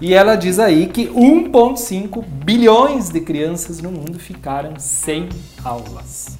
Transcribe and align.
E 0.00 0.14
ela 0.14 0.36
diz 0.36 0.60
aí 0.60 0.86
que 0.86 1.08
1,5 1.08 2.24
bilhões 2.24 3.10
de 3.10 3.20
crianças 3.20 3.80
no 3.80 3.90
mundo 3.90 4.18
ficaram 4.18 4.78
sem 4.78 5.28
aulas. 5.64 6.38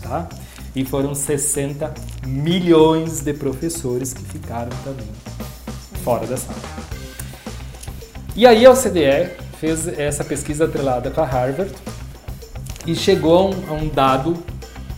Tá? 0.00 0.28
E 0.76 0.84
foram 0.84 1.12
60 1.12 1.92
milhões 2.24 3.20
de 3.20 3.34
professores 3.34 4.12
que 4.12 4.22
ficaram 4.22 4.70
também 4.84 5.08
fora 6.04 6.26
da 6.26 6.36
sala. 6.36 6.58
E 8.36 8.46
aí 8.46 8.64
a 8.64 8.70
OCDE 8.70 9.30
fez 9.58 9.88
essa 9.88 10.22
pesquisa 10.22 10.66
atrelada 10.66 11.10
com 11.10 11.20
a 11.20 11.24
Harvard 11.24 11.74
e 12.86 12.94
chegou 12.94 13.38
a 13.38 13.44
um, 13.44 13.70
a 13.70 13.72
um 13.72 13.88
dado 13.88 14.36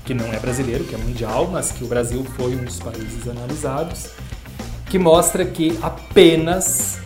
que 0.04 0.12
não 0.12 0.26
é 0.26 0.38
brasileiro, 0.38 0.84
que 0.84 0.94
é 0.94 0.98
mundial, 0.98 1.48
mas 1.50 1.72
que 1.72 1.82
o 1.82 1.86
Brasil 1.86 2.22
foi 2.36 2.54
um 2.54 2.64
dos 2.64 2.78
países 2.78 3.26
analisados, 3.26 4.08
que 4.90 4.98
mostra 4.98 5.46
que 5.46 5.78
apenas 5.80 6.98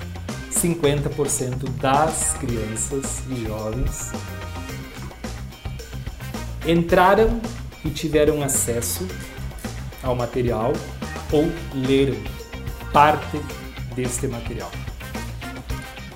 50% 0.55 1.69
das 1.81 2.35
crianças 2.35 3.23
e 3.29 3.45
jovens 3.47 4.13
entraram 6.67 7.41
e 7.85 7.91
tiveram 7.91 8.43
acesso 8.43 9.07
ao 10.03 10.15
material 10.15 10.73
ou 11.33 11.51
leram 11.75 12.17
parte 12.93 13.41
deste 13.95 14.27
material. 14.27 14.71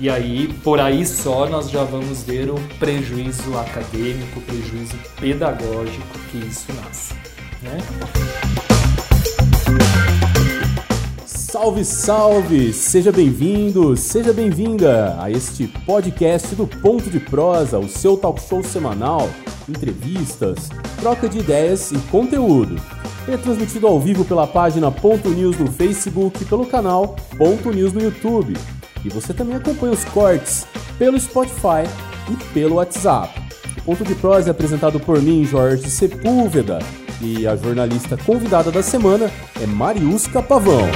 E 0.01 0.09
aí, 0.09 0.53
por 0.63 0.81
aí 0.81 1.05
só, 1.05 1.49
nós 1.49 1.69
já 1.71 1.83
vamos 1.83 2.23
ver 2.23 2.51
o 2.51 2.55
prejuízo 2.79 3.59
acadêmico, 3.59 4.39
o 4.39 4.43
prejuízo 4.43 4.97
pedagógico 5.19 6.19
que 6.31 6.39
isso 6.39 6.73
nasce. 6.73 7.15
Né? 7.61 7.79
Salve, 11.61 11.85
salve! 11.85 12.73
Seja 12.73 13.11
bem-vindo, 13.11 13.97
seja 13.97 14.33
bem-vinda 14.33 15.17
a 15.21 15.29
este 15.29 15.67
podcast 15.67 16.55
do 16.55 16.69
Ponto 16.69 17.11
de 17.11 17.19
Prosa, 17.19 17.81
o 17.81 17.89
seu 17.89 18.17
talk 18.17 18.41
show 18.41 18.63
semanal, 18.63 19.29
entrevistas, 19.69 20.69
troca 21.01 21.29
de 21.29 21.41
ideias 21.41 21.91
e 21.91 21.99
conteúdo. 22.13 22.81
É 23.27 23.37
transmitido 23.37 23.89
ao 23.89 23.99
vivo 23.99 24.25
pela 24.25 24.47
página 24.47 24.89
Ponto 24.93 25.31
News 25.31 25.59
no 25.59 25.67
Facebook 25.67 26.41
e 26.41 26.47
pelo 26.47 26.65
canal 26.65 27.17
Ponto 27.37 27.73
News 27.73 27.93
no 27.93 28.03
YouTube. 28.03 28.57
E 29.05 29.09
você 29.09 29.35
também 29.35 29.57
acompanha 29.57 29.95
os 29.95 30.05
cortes 30.05 30.65
pelo 30.97 31.19
Spotify 31.19 31.83
e 32.31 32.37
pelo 32.55 32.77
WhatsApp. 32.77 33.37
O 33.79 33.83
Ponto 33.83 34.05
de 34.05 34.15
Prosa 34.15 34.51
é 34.51 34.53
apresentado 34.53 35.01
por 35.01 35.21
mim, 35.21 35.45
Jorge 35.45 35.91
Sepúlveda, 35.91 36.79
e 37.21 37.49
a 37.49 37.57
jornalista 37.57 38.17
convidada 38.17 38.71
da 38.71 38.81
semana 38.81 39.29
é 39.61 39.67
Mariusca 39.67 40.41
Pavão. 40.41 40.87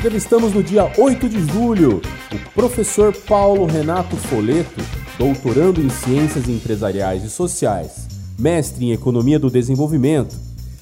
Entrevistamos 0.00 0.54
no 0.54 0.62
dia 0.62 0.90
8 0.96 1.28
de 1.28 1.46
julho 1.52 2.00
o 2.32 2.50
professor 2.54 3.14
Paulo 3.14 3.66
Renato 3.66 4.16
Foleto, 4.16 4.80
doutorando 5.18 5.78
em 5.82 5.90
Ciências 5.90 6.48
Empresariais 6.48 7.22
e 7.22 7.28
Sociais, 7.28 8.08
mestre 8.38 8.86
em 8.86 8.92
Economia 8.92 9.38
do 9.38 9.50
Desenvolvimento, 9.50 10.34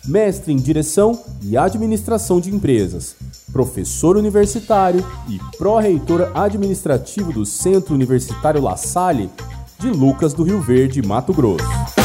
mestre 0.07 0.53
em 0.53 0.57
Direção 0.57 1.21
e 1.43 1.57
Administração 1.57 2.41
de 2.41 2.55
Empresas, 2.55 3.17
professor 3.53 4.17
universitário 4.17 5.05
e 5.29 5.41
pró-reitor 5.57 6.31
administrativo 6.33 7.33
do 7.33 7.45
Centro 7.45 7.97
Universitário 7.97 8.63
La 8.63 8.77
Salle 8.77 9.29
de 9.81 9.89
Lucas 9.89 10.33
do 10.33 10.45
Rio 10.45 10.61
Verde, 10.61 11.03
Mato 11.03 11.33
Grosso. 11.33 11.98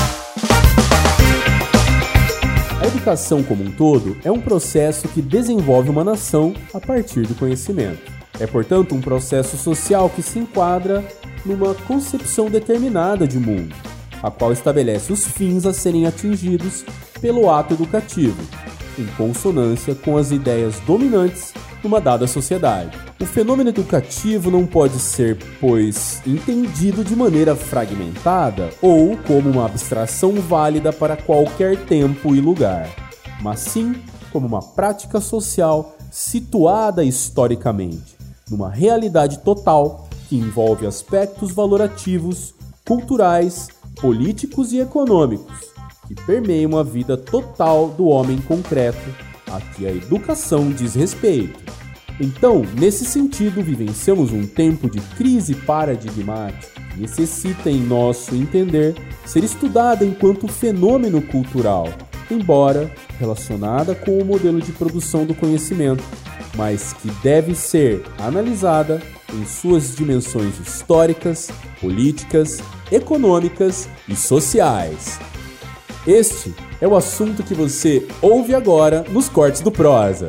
Educação 2.94 3.42
como 3.42 3.64
um 3.64 3.72
todo 3.72 4.16
é 4.24 4.32
um 4.32 4.40
processo 4.40 5.08
que 5.08 5.22
desenvolve 5.22 5.90
uma 5.90 6.04
nação 6.04 6.54
a 6.74 6.80
partir 6.80 7.26
do 7.26 7.34
conhecimento. 7.34 8.12
É, 8.40 8.46
portanto, 8.46 8.94
um 8.94 9.02
processo 9.02 9.58
social 9.58 10.10
que 10.10 10.22
se 10.22 10.40
enquadra 10.40 11.04
numa 11.44 11.74
concepção 11.74 12.50
determinada 12.50 13.28
de 13.28 13.40
mundo, 13.40 13.76
a 14.22 14.30
qual 14.30 14.52
estabelece 14.52 15.12
os 15.12 15.26
fins 15.26 15.66
a 15.66 15.74
serem 15.74 16.06
atingidos 16.06 16.86
pelo 17.20 17.50
ato 17.50 17.74
educativo, 17.74 18.42
em 18.98 19.06
consonância 19.18 19.96
com 19.96 20.16
as 20.16 20.32
ideias 20.32 20.80
dominantes 20.82 21.54
numa 21.84 22.00
dada 22.00 22.28
sociedade. 22.28 22.98
O 23.24 23.26
fenômeno 23.26 23.70
educativo 23.70 24.52
não 24.52 24.66
pode 24.66 25.00
ser, 25.00 25.38
pois, 25.62 26.22
entendido 26.28 27.06
de 27.06 27.16
maneira 27.16 27.56
fragmentada 27.56 28.70
ou 28.82 29.16
como 29.16 29.50
uma 29.50 29.66
abstração 29.66 30.34
válida 30.42 30.92
para 30.92 31.16
qualquer 31.16 31.78
tempo 31.86 32.36
e 32.36 32.42
lugar, 32.42 32.90
mas 33.42 33.62
sim 33.62 33.96
como 34.30 34.46
uma 34.46 34.62
prática 34.62 35.22
social 35.22 35.96
situada 36.12 37.02
historicamente, 37.02 38.18
numa 38.52 38.70
realidade 38.70 39.40
total 39.40 40.10
que 40.28 40.36
envolve 40.36 40.86
aspectos 40.86 41.54
valorativos, 41.54 42.54
culturais, 42.86 43.70
políticos 44.02 44.74
e 44.74 44.82
econômicos 44.82 45.72
que 46.10 46.16
permeiam 46.26 46.78
a 46.78 46.84
vida 46.84 47.16
total 47.16 47.88
do 47.88 48.08
homem 48.08 48.42
concreto 48.42 49.16
a 49.50 49.62
que 49.62 49.88
a 49.88 49.92
educação 49.92 50.70
diz 50.70 50.94
respeito. 50.94 51.83
Então, 52.20 52.64
nesse 52.80 53.06
sentido, 53.06 53.62
vivenciamos 53.62 54.32
um 54.32 54.46
tempo 54.46 54.90
de 54.90 55.00
crise 55.16 55.56
paradigmática 55.56 56.82
que 56.94 57.02
necessita, 57.02 57.70
em 57.70 57.82
nosso 57.82 58.36
entender, 58.36 58.96
ser 59.26 59.44
estudada 59.44 60.06
enquanto 60.06 60.48
fenômeno 60.48 61.22
cultural, 61.22 61.90
embora 62.30 62.92
relacionada 63.20 63.96
com 63.96 64.18
o 64.20 64.26
modelo 64.26 64.62
de 64.62 64.72
produção 64.72 65.26
do 65.26 65.34
conhecimento, 65.34 66.04
mas 66.56 66.94
que 66.94 67.10
deve 67.24 67.56
ser 67.56 68.04
analisada 68.20 69.02
em 69.34 69.46
suas 69.46 69.96
dimensões 69.96 70.60
históricas, 70.60 71.50
políticas, 71.82 72.60
econômicas 72.92 73.90
e 74.08 74.16
sociais. 74.16 75.20
Este 76.06 76.54
é 76.80 76.88
o 76.88 76.96
assunto 76.96 77.42
que 77.42 77.56
você 77.56 78.06
ouve 78.22 78.54
agora 78.54 79.04
nos 79.10 79.28
cortes 79.30 79.62
do 79.62 79.72
Prosa. 79.72 80.28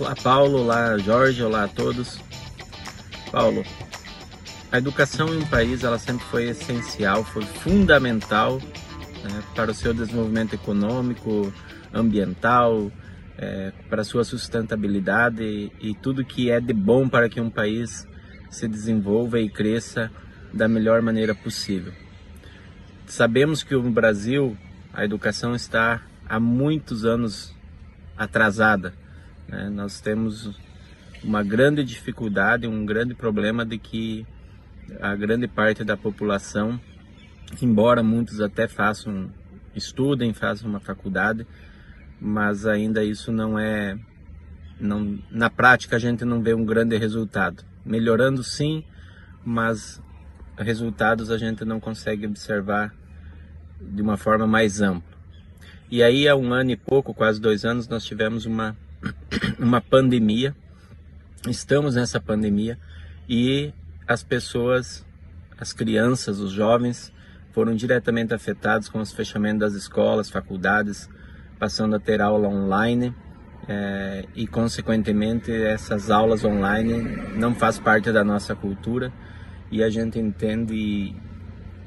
Olá, 0.00 0.14
Paulo. 0.14 0.58
Olá, 0.60 0.96
Jorge. 0.98 1.42
Olá 1.42 1.64
a 1.64 1.68
todos. 1.68 2.20
Paulo, 3.32 3.64
a 4.70 4.78
educação 4.78 5.34
em 5.34 5.38
um 5.38 5.46
país 5.46 5.82
ela 5.82 5.98
sempre 5.98 6.24
foi 6.26 6.44
essencial, 6.44 7.24
foi 7.24 7.42
fundamental 7.42 8.60
né, 9.24 9.42
para 9.56 9.72
o 9.72 9.74
seu 9.74 9.92
desenvolvimento 9.92 10.54
econômico, 10.54 11.52
ambiental, 11.92 12.92
é, 13.36 13.72
para 13.90 14.02
a 14.02 14.04
sua 14.04 14.22
sustentabilidade 14.22 15.42
e, 15.42 15.72
e 15.80 15.94
tudo 15.96 16.24
que 16.24 16.48
é 16.48 16.60
de 16.60 16.72
bom 16.72 17.08
para 17.08 17.28
que 17.28 17.40
um 17.40 17.50
país 17.50 18.06
se 18.50 18.68
desenvolva 18.68 19.40
e 19.40 19.50
cresça 19.50 20.12
da 20.54 20.68
melhor 20.68 21.02
maneira 21.02 21.34
possível. 21.34 21.92
Sabemos 23.04 23.64
que 23.64 23.74
no 23.74 23.90
Brasil 23.90 24.56
a 24.94 25.04
educação 25.04 25.56
está 25.56 26.02
há 26.28 26.38
muitos 26.38 27.04
anos 27.04 27.52
atrasada. 28.16 28.94
Né? 29.48 29.68
Nós 29.70 30.00
temos 30.00 30.54
uma 31.22 31.42
grande 31.42 31.82
dificuldade, 31.82 32.66
um 32.66 32.84
grande 32.84 33.14
problema 33.14 33.64
de 33.64 33.78
que 33.78 34.26
a 35.00 35.14
grande 35.14 35.48
parte 35.48 35.84
da 35.84 35.96
população, 35.96 36.80
embora 37.60 38.02
muitos 38.02 38.40
até 38.40 38.68
façam, 38.68 39.30
estudem, 39.74 40.32
façam 40.32 40.68
uma 40.68 40.80
faculdade, 40.80 41.46
mas 42.20 42.66
ainda 42.66 43.04
isso 43.04 43.32
não 43.32 43.58
é, 43.58 43.98
não, 44.80 45.18
na 45.30 45.50
prática 45.50 45.96
a 45.96 45.98
gente 45.98 46.24
não 46.24 46.42
vê 46.42 46.54
um 46.54 46.64
grande 46.64 46.96
resultado. 46.96 47.64
Melhorando 47.84 48.42
sim, 48.42 48.84
mas 49.44 50.02
resultados 50.56 51.30
a 51.30 51.38
gente 51.38 51.64
não 51.64 51.80
consegue 51.80 52.26
observar 52.26 52.94
de 53.80 54.02
uma 54.02 54.16
forma 54.16 54.46
mais 54.46 54.80
ampla. 54.80 55.16
E 55.90 56.02
aí 56.02 56.28
há 56.28 56.36
um 56.36 56.52
ano 56.52 56.70
e 56.70 56.76
pouco, 56.76 57.14
quase 57.14 57.40
dois 57.40 57.64
anos, 57.64 57.88
nós 57.88 58.04
tivemos 58.04 58.44
uma, 58.44 58.76
uma 59.58 59.80
pandemia, 59.80 60.54
estamos 61.48 61.94
nessa 61.94 62.20
pandemia 62.20 62.78
e 63.28 63.72
as 64.06 64.22
pessoas, 64.22 65.04
as 65.58 65.72
crianças, 65.72 66.40
os 66.40 66.52
jovens 66.52 67.12
foram 67.52 67.74
diretamente 67.74 68.34
afetados 68.34 68.88
com 68.88 69.00
os 69.00 69.12
fechamentos 69.12 69.60
das 69.60 69.74
escolas, 69.74 70.30
faculdades, 70.30 71.08
passando 71.58 71.96
a 71.96 72.00
ter 72.00 72.20
aula 72.20 72.48
online 72.48 73.14
é, 73.68 74.24
e 74.34 74.46
consequentemente 74.46 75.52
essas 75.52 76.10
aulas 76.10 76.44
online 76.44 77.02
não 77.36 77.54
faz 77.54 77.78
parte 77.78 78.10
da 78.12 78.24
nossa 78.24 78.54
cultura 78.54 79.12
e 79.70 79.82
a 79.82 79.90
gente 79.90 80.18
entende 80.18 80.74
e, 80.74 81.16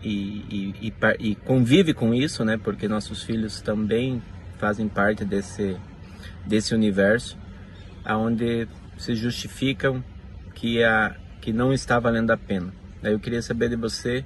e, 0.03 0.75
e, 0.81 0.93
e, 1.19 1.35
convive 1.35 1.93
com 1.93 2.13
isso, 2.13 2.45
né? 2.45 2.57
Porque 2.57 2.87
nossos 2.87 3.23
filhos 3.23 3.61
também 3.61 4.21
fazem 4.59 4.87
parte 4.87 5.25
desse 5.25 5.77
desse 6.45 6.73
universo, 6.73 7.38
aonde 8.03 8.67
se 8.97 9.15
justificam 9.15 10.03
que 10.53 10.83
a 10.83 11.15
que 11.41 11.51
não 11.51 11.73
está 11.73 11.99
valendo 11.99 12.29
a 12.29 12.38
pena. 12.38 12.71
Eu 13.01 13.19
queria 13.19 13.41
saber 13.41 13.69
de 13.69 13.75
você 13.75 14.23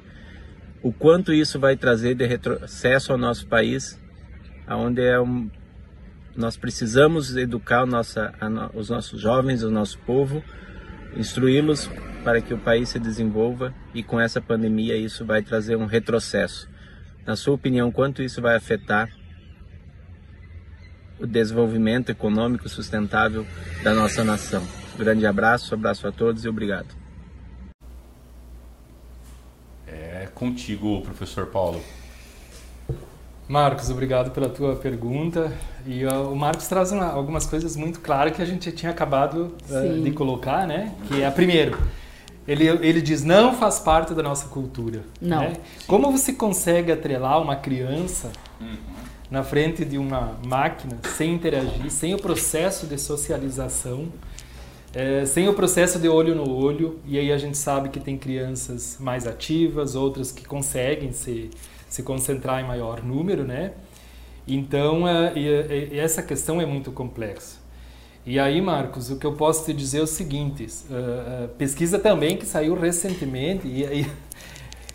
o 0.84 0.92
quanto 0.92 1.34
isso 1.34 1.58
vai 1.60 1.78
trazer 1.78 2.14
de 2.14 2.26
retrocesso 2.26 3.14
ao 3.14 3.18
nosso 3.18 3.48
país, 3.48 3.98
aonde 4.68 5.02
é 5.02 5.20
um, 5.20 5.50
nós 6.36 6.58
precisamos 6.58 7.36
educar 7.38 7.86
nossa, 7.86 8.34
os 8.74 8.90
nossos 8.90 9.22
jovens, 9.22 9.64
o 9.64 9.72
nosso 9.72 9.98
povo, 10.00 10.44
instruí-los 11.16 11.90
para 12.24 12.42
que 12.42 12.54
o 12.54 12.58
país 12.58 12.90
se 12.90 13.00
desenvolva 13.00 13.74
e 13.94 14.04
com 14.04 14.20
essa 14.20 14.42
pandemia 14.42 14.98
isso 14.98 15.26
vai 15.26 15.42
trazer 15.42 15.78
um 15.78 15.86
retrocesso. 15.86 16.70
Na 17.26 17.36
sua 17.36 17.56
opinião, 17.56 17.92
quanto 17.92 18.22
isso 18.22 18.42
vai 18.42 18.56
afetar 18.56 19.10
o 21.20 21.26
desenvolvimento 21.26 22.10
econômico 22.10 22.68
sustentável 22.68 23.46
da 23.84 23.94
nossa 23.94 24.24
nação? 24.24 24.64
grande 24.96 25.26
abraço, 25.26 25.74
abraço 25.74 26.08
a 26.08 26.12
todos 26.12 26.46
e 26.46 26.50
obrigado. 26.50 26.88
É 29.88 30.28
contigo, 30.34 31.02
professor 31.02 31.48
Paulo. 31.48 31.82
Marcos, 33.48 33.92
obrigado 33.92 34.32
pela 34.32 34.50
tua 34.50 34.76
pergunta. 34.76 35.52
E 35.86 36.04
uh, 36.04 36.32
o 36.32 36.36
Marcos 36.36 36.68
traz 36.68 36.92
uma, 36.92 37.06
algumas 37.06 37.46
coisas 37.46 37.76
muito 37.76 38.00
claras 38.00 38.36
que 38.36 38.42
a 38.42 38.46
gente 38.46 38.72
tinha 38.72 38.92
acabado 38.92 39.56
uh, 39.70 40.02
de 40.02 40.12
colocar, 40.12 40.66
né? 40.66 40.96
Que 41.08 41.22
é, 41.22 41.30
primeiro, 41.30 41.78
ele, 42.48 42.68
ele 42.68 43.02
diz, 43.02 43.24
não 43.24 43.54
faz 43.54 43.78
parte 43.78 44.16
da 44.16 44.24
nossa 44.24 44.48
cultura. 44.48 45.02
Não. 45.22 45.42
Né? 45.42 45.54
Como 45.86 46.12
você 46.12 46.34
consegue 46.34 46.92
atrelar 46.92 47.40
uma 47.40 47.56
criança 47.56 48.32
uhum. 48.60 48.95
Na 49.36 49.44
frente 49.44 49.84
de 49.84 49.98
uma 49.98 50.40
máquina 50.46 50.98
sem 51.18 51.34
interagir, 51.34 51.92
sem 51.92 52.14
o 52.14 52.18
processo 52.18 52.88
de 52.88 52.98
socialização, 52.98 54.08
é, 54.94 55.26
sem 55.26 55.50
o 55.50 55.54
processo 55.54 56.00
de 56.00 56.08
olho 56.08 56.34
no 56.34 56.50
olho, 56.50 57.02
e 57.06 57.20
aí 57.20 57.34
a 57.34 57.38
gente 57.38 57.58
sabe 57.58 57.90
que 57.90 58.00
tem 58.00 58.18
crianças 58.18 58.96
mais 58.98 59.28
ativas, 59.28 59.94
outras 59.94 60.32
que 60.32 60.46
conseguem 60.46 61.12
se 61.12 61.52
se 61.90 62.02
concentrar 62.02 62.62
em 62.64 62.68
maior 62.68 63.04
número, 63.04 63.44
né? 63.44 63.74
Então, 64.48 65.06
é, 65.06 65.34
é, 65.38 65.98
essa 65.98 66.24
questão 66.24 66.62
é 66.62 66.66
muito 66.66 66.92
complexa. 66.92 67.58
E 68.26 68.40
aí, 68.40 68.62
Marcos, 68.62 69.12
o 69.12 69.18
que 69.18 69.26
eu 69.26 69.34
posso 69.34 69.66
te 69.66 69.74
dizer 69.74 70.00
é 70.00 70.02
o 70.02 70.08
seguinte: 70.08 70.66
uh, 70.66 71.50
pesquisa 71.58 72.00
também 72.00 72.38
que 72.38 72.46
saiu 72.46 72.74
recentemente, 72.74 73.68
e, 73.68 73.84
e, 73.84 74.12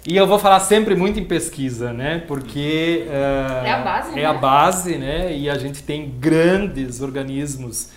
e, 0.06 0.16
eu 0.16 0.26
vou 0.26 0.38
falar 0.38 0.60
sempre 0.60 0.94
muito 0.94 1.18
em 1.18 1.24
pesquisa, 1.24 1.92
né? 1.92 2.22
Porque 2.26 3.06
uh, 3.06 3.66
é 3.66 3.72
a 3.72 3.82
base, 3.82 4.10
é 4.12 4.14
né? 4.14 4.24
a 4.24 4.32
base, 4.32 4.98
né? 4.98 5.36
E 5.36 5.50
a 5.50 5.58
gente 5.58 5.82
tem 5.82 6.10
grandes 6.10 7.00
organismos, 7.00 7.90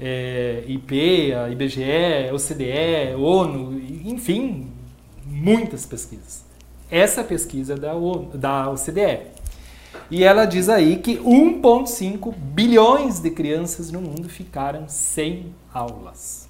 é, 0.00 0.64
IP, 0.66 1.32
a 1.34 1.48
IBGE, 1.50 2.32
OCDE, 2.32 3.14
ONU, 3.16 3.80
enfim, 4.04 4.72
muitas 5.26 5.84
pesquisas 5.84 6.50
essa 6.90 7.22
pesquisa 7.22 7.76
da, 7.76 7.92
da 8.34 8.70
OCDE. 8.70 9.20
E 10.10 10.24
ela 10.24 10.44
diz 10.44 10.68
aí 10.68 10.96
que 10.96 11.18
1,5 11.18 12.34
bilhões 12.34 13.20
de 13.20 13.30
crianças 13.30 13.90
no 13.92 14.00
mundo 14.00 14.28
ficaram 14.28 14.88
sem 14.88 15.54
aulas. 15.72 16.48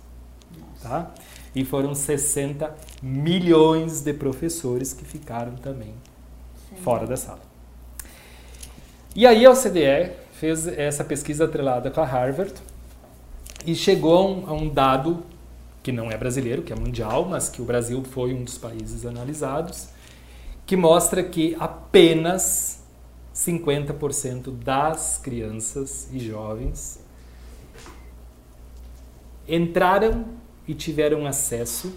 Tá? 0.82 1.10
E 1.54 1.64
foram 1.64 1.94
60 1.94 2.74
milhões 3.02 4.02
de 4.02 4.12
professores 4.12 4.92
que 4.92 5.04
ficaram 5.04 5.56
também 5.56 5.94
Sim. 6.68 6.76
fora 6.82 7.06
da 7.06 7.16
sala. 7.16 7.40
E 9.14 9.26
aí 9.26 9.44
a 9.44 9.50
OCDE 9.50 10.12
fez 10.32 10.66
essa 10.66 11.02
pesquisa 11.02 11.44
atrelada 11.44 11.90
com 11.90 12.00
a 12.00 12.04
Harvard 12.04 12.54
e 13.66 13.74
chegou 13.74 14.16
a 14.16 14.24
um, 14.24 14.46
a 14.48 14.52
um 14.52 14.68
dado 14.68 15.22
que 15.82 15.90
não 15.90 16.10
é 16.10 16.16
brasileiro, 16.16 16.62
que 16.62 16.72
é 16.72 16.76
mundial, 16.76 17.24
mas 17.24 17.48
que 17.48 17.60
o 17.60 17.64
Brasil 17.64 18.02
foi 18.04 18.34
um 18.34 18.44
dos 18.44 18.58
países 18.58 19.04
analisados, 19.04 19.88
que 20.66 20.76
mostra 20.76 21.22
que 21.22 21.56
apenas 21.58 22.84
50% 23.34 24.50
das 24.62 25.18
crianças 25.18 26.08
e 26.12 26.18
jovens 26.18 27.00
entraram 29.48 30.24
e 30.70 30.74
tiveram 30.74 31.26
acesso 31.26 31.92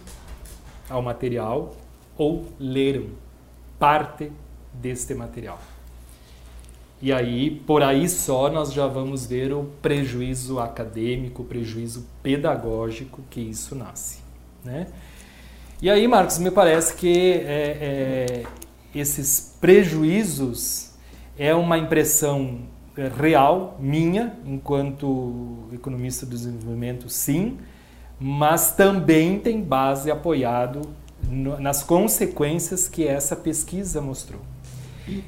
ao 0.89 0.99
material 0.99 1.75
ou 2.17 2.47
leram 2.59 3.05
parte 3.77 4.31
deste 4.73 5.13
material. 5.13 5.61
E 6.99 7.13
aí, 7.13 7.51
por 7.51 7.83
aí 7.83 8.09
só, 8.09 8.49
nós 8.49 8.73
já 8.73 8.87
vamos 8.87 9.27
ver 9.27 9.53
o 9.53 9.65
prejuízo 9.79 10.59
acadêmico, 10.59 11.43
o 11.43 11.45
prejuízo 11.45 12.07
pedagógico 12.23 13.21
que 13.29 13.41
isso 13.41 13.75
nasce. 13.75 14.21
Né? 14.63 14.87
E 15.79 15.87
aí, 15.87 16.07
Marcos, 16.07 16.39
me 16.39 16.49
parece 16.49 16.95
que 16.95 17.33
é, 17.33 17.43
é, 17.45 18.43
esses 18.95 19.55
prejuízos 19.61 20.95
é 21.37 21.53
uma 21.53 21.77
impressão 21.77 22.61
real 23.19 23.77
minha, 23.79 24.35
enquanto 24.43 25.67
economista 25.71 26.25
do 26.25 26.31
desenvolvimento, 26.31 27.07
sim, 27.07 27.59
mas 28.19 28.71
também 28.71 29.39
tem 29.39 29.61
base 29.61 30.09
apoiado 30.09 30.81
no, 31.27 31.59
nas 31.59 31.83
consequências 31.83 32.87
que 32.87 33.07
essa 33.07 33.35
pesquisa 33.35 34.01
mostrou. 34.01 34.41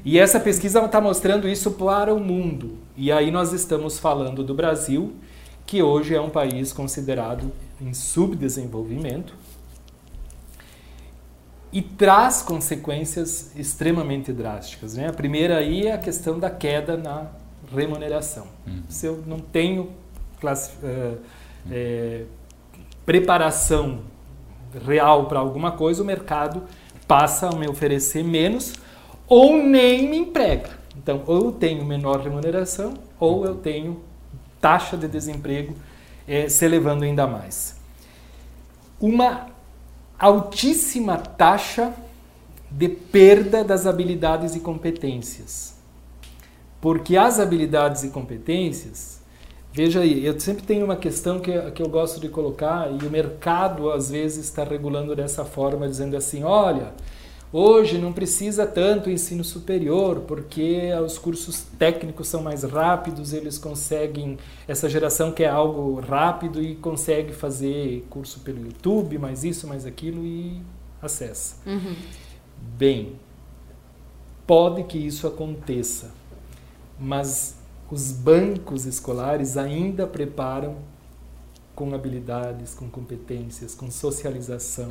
E 0.04 0.18
essa 0.18 0.40
pesquisa 0.40 0.82
está 0.84 1.00
mostrando 1.00 1.48
isso 1.48 1.72
para 1.72 2.14
o 2.14 2.18
mundo. 2.18 2.78
E 2.96 3.12
aí 3.12 3.30
nós 3.30 3.52
estamos 3.52 3.98
falando 3.98 4.42
do 4.42 4.54
Brasil, 4.54 5.14
que 5.66 5.82
hoje 5.82 6.14
é 6.14 6.20
um 6.20 6.30
país 6.30 6.72
considerado 6.72 7.52
em 7.80 7.92
subdesenvolvimento, 7.92 9.34
e 11.72 11.82
traz 11.82 12.40
consequências 12.40 13.50
extremamente 13.54 14.32
drásticas. 14.32 14.94
Né? 14.94 15.08
A 15.08 15.12
primeira 15.12 15.58
aí 15.58 15.86
é 15.86 15.92
a 15.92 15.98
questão 15.98 16.38
da 16.38 16.48
queda 16.48 16.96
na 16.96 17.26
remuneração. 17.74 18.46
Uhum. 18.66 18.82
Se 18.88 19.06
eu 19.06 19.22
não 19.26 19.40
tenho 19.40 19.90
uh, 20.42 21.18
é, 21.70 22.24
preparação 23.06 24.00
real 24.84 25.26
para 25.26 25.38
alguma 25.38 25.72
coisa, 25.72 26.02
o 26.02 26.06
mercado 26.06 26.64
passa 27.06 27.48
a 27.48 27.54
me 27.54 27.68
oferecer 27.68 28.24
menos 28.24 28.74
ou 29.28 29.56
nem 29.56 30.10
me 30.10 30.18
emprega. 30.18 30.70
Então, 30.96 31.22
ou 31.26 31.46
eu 31.46 31.52
tenho 31.52 31.84
menor 31.84 32.20
remuneração 32.20 32.94
ou 33.18 33.46
eu 33.46 33.54
tenho 33.54 34.02
taxa 34.60 34.96
de 34.96 35.06
desemprego 35.06 35.74
é, 36.26 36.48
se 36.48 36.64
elevando 36.64 37.04
ainda 37.04 37.26
mais. 37.26 37.76
Uma 39.00 39.46
altíssima 40.18 41.16
taxa 41.16 41.92
de 42.70 42.88
perda 42.88 43.62
das 43.62 43.86
habilidades 43.86 44.56
e 44.56 44.60
competências. 44.60 45.76
Porque 46.80 47.16
as 47.16 47.38
habilidades 47.38 48.02
e 48.02 48.08
competências, 48.08 49.20
veja 49.76 50.00
aí, 50.00 50.24
eu 50.24 50.40
sempre 50.40 50.62
tenho 50.62 50.86
uma 50.86 50.96
questão 50.96 51.38
que, 51.38 51.52
que 51.72 51.82
eu 51.82 51.88
gosto 51.88 52.18
de 52.18 52.30
colocar, 52.30 52.90
e 52.90 53.06
o 53.06 53.10
mercado 53.10 53.90
às 53.90 54.10
vezes 54.10 54.46
está 54.46 54.64
regulando 54.64 55.14
dessa 55.14 55.44
forma, 55.44 55.86
dizendo 55.86 56.16
assim: 56.16 56.42
olha, 56.42 56.94
Hoje 57.52 57.96
não 57.96 58.12
precisa 58.12 58.66
tanto 58.66 59.08
ensino 59.08 59.44
superior, 59.44 60.20
porque 60.26 60.90
os 61.04 61.16
cursos 61.16 61.62
técnicos 61.78 62.26
são 62.26 62.42
mais 62.42 62.64
rápidos, 62.64 63.32
eles 63.32 63.56
conseguem, 63.56 64.36
essa 64.66 64.90
geração 64.90 65.30
quer 65.30 65.48
algo 65.48 66.00
rápido 66.00 66.60
e 66.60 66.74
consegue 66.74 67.32
fazer 67.32 68.04
curso 68.10 68.40
pelo 68.40 68.58
YouTube, 68.58 69.16
mais 69.16 69.44
isso, 69.44 69.66
mais 69.68 69.86
aquilo 69.86 70.26
e 70.26 70.60
acessa. 71.00 71.56
Uhum. 71.64 71.94
Bem, 72.76 73.12
pode 74.44 74.82
que 74.82 74.98
isso 74.98 75.26
aconteça, 75.26 76.10
mas 76.98 77.55
os 77.90 78.12
bancos 78.12 78.84
escolares 78.86 79.56
ainda 79.56 80.06
preparam 80.06 80.76
com 81.74 81.94
habilidades, 81.94 82.74
com 82.74 82.88
competências, 82.88 83.74
com 83.74 83.90
socialização, 83.90 84.90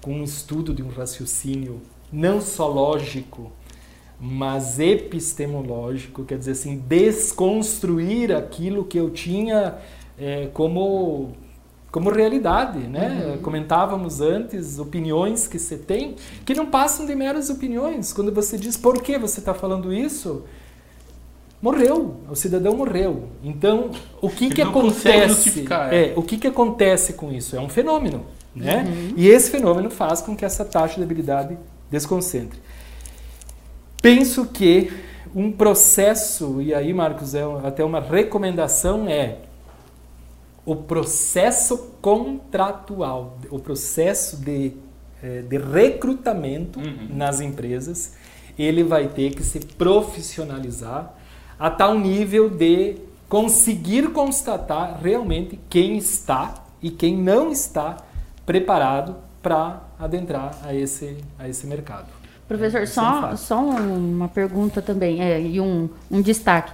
com 0.00 0.14
um 0.14 0.24
estudo 0.24 0.74
de 0.74 0.82
um 0.82 0.88
raciocínio 0.88 1.80
não 2.12 2.40
só 2.40 2.66
lógico, 2.66 3.50
mas 4.20 4.78
epistemológico, 4.78 6.24
quer 6.24 6.38
dizer 6.38 6.52
assim, 6.52 6.78
desconstruir 6.78 8.32
aquilo 8.32 8.84
que 8.84 8.98
eu 8.98 9.10
tinha 9.10 9.78
é, 10.18 10.48
como 10.52 11.32
como 11.90 12.08
realidade, 12.10 12.78
né? 12.78 13.34
Uhum. 13.34 13.42
Comentávamos 13.42 14.22
antes 14.22 14.78
opiniões 14.78 15.46
que 15.46 15.58
você 15.58 15.76
tem 15.76 16.16
que 16.42 16.54
não 16.54 16.64
passam 16.64 17.04
de 17.04 17.14
meras 17.14 17.50
opiniões. 17.50 18.14
Quando 18.14 18.32
você 18.32 18.56
diz 18.56 18.78
por 18.78 19.02
que 19.02 19.18
você 19.18 19.40
está 19.40 19.52
falando 19.52 19.92
isso, 19.92 20.42
morreu, 21.62 22.16
o 22.28 22.34
cidadão 22.34 22.76
morreu. 22.76 23.28
Então, 23.42 23.92
o 24.20 24.28
que 24.28 24.50
que 24.50 24.60
acontece? 24.60 25.64
É. 25.90 26.10
é, 26.10 26.12
o 26.16 26.22
que 26.22 26.36
que 26.36 26.48
acontece 26.48 27.12
com 27.12 27.32
isso? 27.32 27.54
É 27.54 27.60
um 27.60 27.68
fenômeno, 27.68 28.26
né? 28.54 28.84
Uhum. 28.84 29.14
E 29.16 29.28
esse 29.28 29.48
fenômeno 29.48 29.88
faz 29.88 30.20
com 30.20 30.36
que 30.36 30.44
essa 30.44 30.64
taxa 30.64 30.96
de 30.96 31.04
habilidade 31.04 31.56
desconcentre. 31.88 32.58
Penso 34.02 34.46
que 34.46 34.92
um 35.32 35.52
processo, 35.52 36.60
e 36.60 36.74
aí, 36.74 36.92
Marcos, 36.92 37.32
é 37.34 37.44
até 37.64 37.84
uma 37.84 38.00
recomendação 38.00 39.08
é 39.08 39.38
o 40.66 40.74
processo 40.74 41.92
contratual, 42.00 43.38
o 43.50 43.58
processo 43.58 44.36
de, 44.36 44.72
é, 45.22 45.42
de 45.42 45.58
recrutamento 45.58 46.80
uhum. 46.80 47.08
nas 47.10 47.40
empresas, 47.40 48.14
ele 48.58 48.82
vai 48.82 49.08
ter 49.08 49.34
que 49.34 49.42
se 49.42 49.58
profissionalizar 49.60 51.16
a 51.62 51.70
tal 51.70 51.96
nível 51.96 52.50
de 52.50 52.96
conseguir 53.28 54.10
constatar 54.10 54.98
realmente 55.00 55.60
quem 55.70 55.96
está 55.96 56.54
e 56.82 56.90
quem 56.90 57.16
não 57.16 57.52
está 57.52 57.98
preparado 58.44 59.14
para 59.40 59.80
adentrar 59.96 60.56
a 60.64 60.74
esse, 60.74 61.18
a 61.38 61.48
esse 61.48 61.64
mercado. 61.68 62.08
Professor, 62.48 62.84
só, 62.88 63.36
só 63.36 63.60
uma 63.60 64.26
pergunta 64.26 64.82
também 64.82 65.22
é, 65.22 65.40
e 65.40 65.60
um, 65.60 65.88
um 66.10 66.20
destaque. 66.20 66.72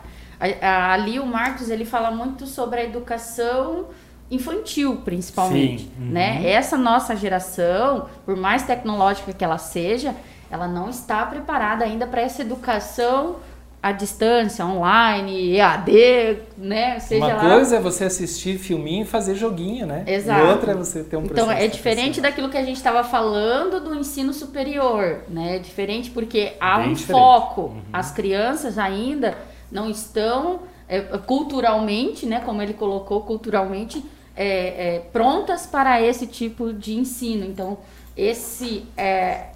Ali 0.62 1.21
o 1.21 1.26
Marcos 1.26 1.68
ele 1.68 1.85
fala 1.85 2.11
muito 2.11 2.47
sobre 2.47 2.80
a 2.80 2.85
educação 2.85 3.88
infantil, 4.30 5.02
principalmente, 5.04 5.83
Sim. 5.83 5.92
Uhum. 5.99 6.12
né? 6.12 6.50
Essa 6.50 6.78
nossa 6.78 7.14
geração, 7.14 8.09
por 8.25 8.37
mais 8.37 8.62
tecnológica 8.62 9.35
que 9.35 9.45
ela 9.45 9.59
seja, 9.59 10.16
ela 10.50 10.66
não 10.66 10.88
está 10.88 11.26
preparada 11.26 11.85
ainda 11.85 12.07
para 12.07 12.23
essa 12.23 12.40
educação 12.40 13.37
à 13.80 13.92
distância, 13.92 14.66
online, 14.66 15.56
EAD, 15.56 16.38
né? 16.56 16.99
Seja 16.99 17.25
Uma 17.25 17.35
lá... 17.35 17.40
coisa 17.40 17.76
é 17.76 17.80
você 17.80 18.04
assistir 18.04 18.58
filminho 18.58 19.02
e 19.02 19.06
fazer 19.06 19.37
joguinho, 19.37 19.87
né? 19.87 20.02
Exato. 20.06 20.44
E 20.44 20.50
outra 20.50 20.73
é 20.73 20.75
você 20.75 21.04
ter 21.04 21.16
um 21.16 21.25
Então, 21.25 21.50
é 21.50 21.66
diferente 21.68 22.20
daquilo 22.20 22.49
que 22.49 22.56
a 22.56 22.64
gente 22.64 22.76
estava 22.76 23.04
falando 23.04 23.80
do 23.80 23.94
ensino 23.94 24.32
superior, 24.32 25.20
né? 25.28 25.56
É 25.56 25.58
diferente 25.61 26.11
porque 26.11 26.54
há 26.58 26.78
Bem 26.78 26.90
um 26.90 26.92
diferente. 26.92 27.20
foco. 27.20 27.61
Uhum. 27.62 27.82
As 27.92 28.11
crianças 28.11 28.78
ainda 28.78 29.38
não 29.70 29.88
estão 29.88 30.61
é, 30.88 31.00
culturalmente, 31.00 32.26
né? 32.26 32.40
Como 32.40 32.61
ele 32.61 32.75
colocou, 32.75 33.20
culturalmente 33.20 34.04
é, 34.35 34.97
é, 34.97 34.99
prontas 35.12 35.66
para 35.66 36.02
esse 36.02 36.26
tipo 36.26 36.73
de 36.73 36.94
ensino. 36.94 37.47
Então, 37.47 37.78
esse 38.16 38.85
é, 38.97 39.50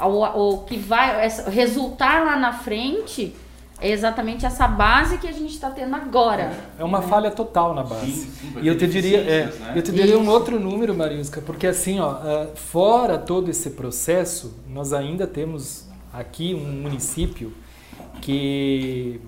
o, 0.00 0.52
o 0.54 0.58
que 0.64 0.78
vai 0.78 1.28
resultar 1.50 2.24
lá 2.24 2.36
na 2.36 2.52
frente 2.54 3.34
é 3.82 3.90
exatamente 3.90 4.46
essa 4.46 4.68
base 4.68 5.18
que 5.18 5.26
a 5.26 5.32
gente 5.32 5.52
está 5.52 5.68
tendo 5.68 5.94
agora. 5.96 6.52
É 6.78 6.84
uma 6.84 7.00
né? 7.00 7.06
falha 7.08 7.30
total 7.32 7.74
na 7.74 7.82
base. 7.82 8.12
Sim, 8.12 8.30
sim, 8.30 8.54
e 8.62 8.68
eu 8.68 8.78
te 8.78 8.86
diria, 8.86 9.18
é, 9.18 9.46
né? 9.46 9.72
eu 9.74 9.82
te 9.82 9.90
diria 9.90 10.16
um 10.16 10.28
outro 10.28 10.60
número, 10.60 10.94
Mariusca, 10.94 11.40
porque 11.40 11.66
assim, 11.66 11.98
ó, 11.98 12.18
é, 12.24 12.48
fora 12.54 13.18
todo 13.18 13.50
esse 13.50 13.70
processo, 13.70 14.54
nós 14.68 14.92
ainda 14.92 15.26
temos 15.26 15.88
aqui 16.12 16.54
um 16.54 16.80
município 16.82 17.52
que, 18.20 19.20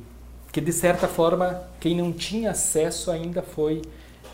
que 0.53 0.61
de 0.61 0.73
certa 0.73 1.09
forma, 1.09 1.61
quem 1.81 1.97
não 1.97 2.13
tinha 2.13 2.53
acesso 2.53 3.11
ainda 3.11 3.43
foi 3.43 3.83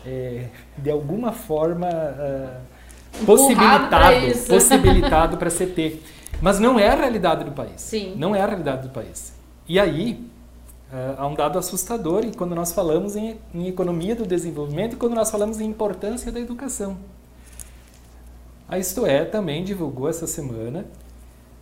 é, 0.05 0.45
de 0.77 0.91
alguma 0.91 1.31
forma 1.31 1.87
uh, 1.87 3.25
possibilitado 3.25 4.47
possibilitado 4.47 5.37
para 5.37 5.49
CT. 5.49 5.99
Mas 6.39 6.59
não 6.59 6.79
é 6.79 6.89
a 6.89 6.95
realidade 6.95 7.43
do 7.43 7.51
país. 7.51 7.81
Sim. 7.81 8.13
Não 8.15 8.35
é 8.35 8.41
a 8.41 8.45
realidade 8.45 8.87
do 8.87 8.89
país. 8.89 9.40
E 9.71 9.79
aí 9.79 10.29
uh, 10.91 11.15
há 11.17 11.25
um 11.25 11.33
dado 11.33 11.57
assustador 11.57 12.25
quando 12.35 12.53
nós 12.53 12.73
falamos 12.73 13.15
em, 13.15 13.39
em 13.53 13.69
economia 13.69 14.13
do 14.13 14.27
desenvolvimento 14.27 14.95
e 14.95 14.95
quando 14.97 15.15
nós 15.15 15.31
falamos 15.31 15.61
em 15.61 15.69
importância 15.69 16.29
da 16.29 16.41
educação. 16.41 16.97
A 18.67 18.77
Isto 18.77 19.05
É 19.05 19.23
também 19.23 19.63
divulgou 19.63 20.09
essa 20.09 20.27
semana 20.27 20.85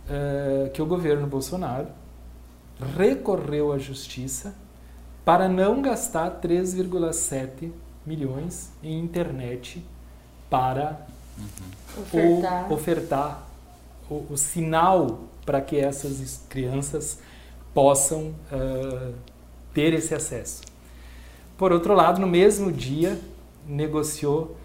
uh, 0.08 0.70
que 0.70 0.82
o 0.82 0.86
governo 0.86 1.24
Bolsonaro 1.28 1.86
recorreu 2.96 3.72
à 3.72 3.78
justiça 3.78 4.56
para 5.24 5.48
não 5.48 5.80
gastar 5.80 6.40
3,7 6.40 7.70
milhões 8.04 8.72
em 8.82 8.98
internet 8.98 9.86
para 10.50 11.06
uhum. 11.38 12.02
ofertar, 12.02 12.68
o, 12.68 12.74
ofertar 12.74 13.46
o, 14.10 14.26
o, 14.30 14.36
sinal 14.36 15.20
para 15.46 15.60
que 15.60 15.76
essas 15.76 16.44
crianças 16.48 17.20
possam 17.74 18.34
uh, 18.52 19.14
ter 19.72 19.92
esse 19.94 20.14
acesso. 20.14 20.62
Por 21.56 21.72
outro 21.72 21.94
lado, 21.94 22.20
no 22.20 22.26
mesmo 22.26 22.72
dia, 22.72 23.18
negociou 23.66 24.56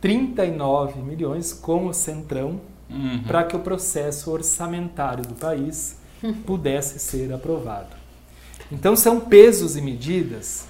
39 0.00 1.00
milhões 1.00 1.52
com 1.52 1.86
o 1.86 1.92
Centrão 1.92 2.60
uhum. 2.88 3.22
para 3.26 3.44
que 3.44 3.54
o 3.54 3.60
processo 3.60 4.30
orçamentário 4.30 5.24
do 5.24 5.34
país 5.34 5.96
pudesse 6.44 6.98
ser 6.98 7.32
aprovado. 7.32 8.00
Então, 8.70 8.94
são 8.96 9.20
pesos 9.20 9.76
e 9.76 9.80
medidas 9.80 10.66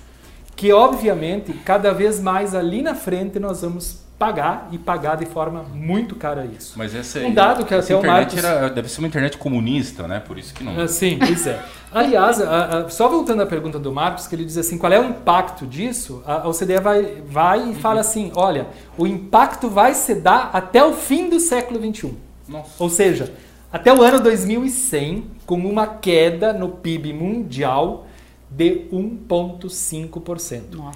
que 0.57 0.73
obviamente 0.73 1.55
cada 1.65 1.93
vez 1.93 2.21
mais 2.21 2.55
ali 2.55 2.83
na 2.83 2.95
frente 2.95 3.39
nós 3.39 3.63
vamos 3.63 4.05
pagar 4.19 4.69
e 4.71 4.77
pagar 4.77 5.17
de 5.17 5.25
forma 5.25 5.63
muito 5.63 6.15
cara 6.15 6.45
isso. 6.45 6.75
Mas 6.77 6.95
essa, 6.95 7.21
um 7.21 7.33
dado 7.33 7.65
que 7.65 7.73
essa 7.73 7.95
até 7.95 8.07
internet 8.07 8.35
Marcos... 8.35 8.45
era, 8.45 8.69
deve 8.69 8.89
ser 8.91 8.99
uma 8.99 9.09
internet 9.09 9.39
comunista, 9.39 10.07
né? 10.07 10.21
Por 10.21 10.37
isso 10.37 10.53
que 10.53 10.63
não. 10.63 10.79
Ah, 10.79 10.87
sim, 10.87 11.19
pois 11.19 11.47
é. 11.47 11.65
Aliás, 11.93 12.41
a, 12.41 12.65
a, 12.65 12.89
só 12.89 13.09
voltando 13.09 13.43
à 13.43 13.47
pergunta 13.47 13.79
do 13.79 13.91
Marcos, 13.91 14.29
que 14.29 14.35
ele 14.35 14.45
diz 14.45 14.57
assim, 14.57 14.79
qual 14.79 14.93
é 14.93 15.01
o 15.01 15.05
impacto 15.05 15.67
disso? 15.67 16.23
A, 16.25 16.43
a 16.43 16.49
OCDE 16.49 16.81
vai, 16.81 17.23
vai 17.27 17.59
e 17.59 17.63
uhum. 17.63 17.75
fala 17.75 18.01
assim, 18.01 18.31
olha, 18.37 18.69
o 18.97 19.07
impacto 19.07 19.69
vai 19.69 19.95
se 19.95 20.15
dar 20.15 20.51
até 20.53 20.85
o 20.85 20.93
fim 20.93 21.29
do 21.29 21.41
século 21.41 21.81
XXI. 21.81 22.15
Nossa. 22.49 22.71
Ou 22.79 22.89
seja, 22.89 23.33
até 23.73 23.93
o 23.93 24.03
ano 24.03 24.21
2100, 24.21 25.25
com 25.45 25.57
uma 25.57 25.87
queda 25.87 26.53
no 26.53 26.69
PIB 26.69 27.13
mundial 27.13 28.07
de 28.49 28.87
1,5%. 28.93 30.93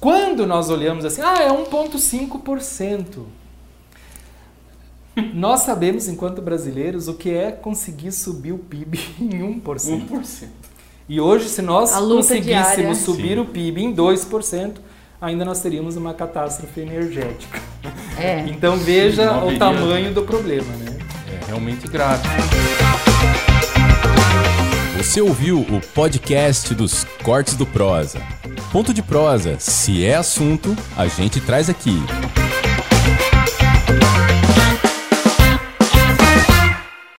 Quando 0.00 0.46
nós 0.46 0.70
olhamos 0.70 1.04
assim, 1.04 1.20
ah, 1.22 1.42
é 1.42 1.48
1,5%. 1.48 3.24
Nós 5.34 5.60
sabemos, 5.60 6.08
enquanto 6.08 6.40
brasileiros, 6.40 7.08
o 7.08 7.14
que 7.14 7.30
é 7.30 7.50
conseguir 7.50 8.12
subir 8.12 8.52
o 8.52 8.58
PIB 8.58 8.98
em 9.20 9.60
1%. 9.60 10.08
1%. 10.08 10.48
E 11.08 11.20
hoje, 11.20 11.48
se 11.48 11.62
nós 11.62 11.92
conseguíssemos 11.92 12.44
diária. 12.44 12.94
subir 12.94 13.34
Sim. 13.34 13.40
o 13.40 13.44
PIB 13.46 13.84
em 13.84 13.94
2%, 13.94 14.76
ainda 15.20 15.44
nós 15.44 15.60
teríamos 15.60 15.96
uma 15.96 16.12
catástrofe 16.12 16.80
energética. 16.80 17.60
É. 18.18 18.40
Então 18.48 18.76
veja 18.76 19.32
Sim, 19.32 19.54
o 19.54 19.58
tamanho 19.58 20.12
do 20.12 20.22
problema, 20.22 20.70
né? 20.76 20.98
É 21.32 21.46
realmente 21.46 21.88
grave. 21.88 22.28
Você 24.98 25.20
ouviu 25.20 25.60
o 25.60 25.80
podcast 25.94 26.74
dos 26.74 27.04
Cortes 27.22 27.54
do 27.54 27.64
Prosa. 27.64 28.20
Ponto 28.70 28.92
de 28.92 29.00
prosa, 29.00 29.56
se 29.58 30.04
é 30.04 30.16
assunto, 30.16 30.76
a 30.94 31.06
gente 31.06 31.40
traz 31.40 31.70
aqui. 31.70 31.96